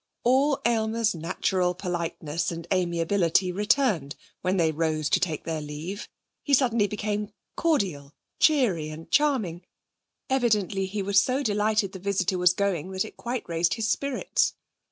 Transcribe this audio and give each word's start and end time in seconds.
All 0.23 0.59
Aylmer's 0.65 1.13
natural 1.13 1.75
politeness 1.75 2.49
and 2.51 2.65
amiability 2.73 3.51
returned 3.51 4.15
when 4.41 4.57
they 4.57 4.71
rose 4.71 5.11
to 5.11 5.19
take 5.19 5.43
their 5.43 5.61
leave. 5.61 6.09
He 6.41 6.55
suddenly 6.55 6.87
became 6.87 7.29
cordial, 7.55 8.15
cheery 8.39 8.89
and 8.89 9.11
charming. 9.11 9.63
Evidently 10.27 10.87
he 10.87 11.03
was 11.03 11.21
so 11.21 11.43
delighted 11.43 11.91
the 11.91 11.99
visitor 11.99 12.39
was 12.39 12.53
going 12.53 12.89
that 12.93 13.05
it 13.05 13.15
quite 13.15 13.47
raised 13.47 13.75
his 13.75 13.89
spirits. 13.91 14.55